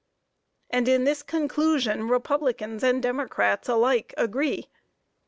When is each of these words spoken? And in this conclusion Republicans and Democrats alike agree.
And 0.71 0.87
in 0.87 1.03
this 1.03 1.21
conclusion 1.21 2.07
Republicans 2.07 2.81
and 2.83 3.03
Democrats 3.03 3.69
alike 3.69 4.15
agree. 4.17 4.67